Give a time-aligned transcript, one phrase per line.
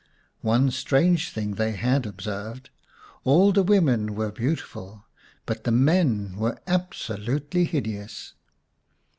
[0.41, 2.71] One strange thing they had observed;
[3.23, 5.05] all the women were beautiful,
[5.45, 8.33] but the men were absolutely hideous.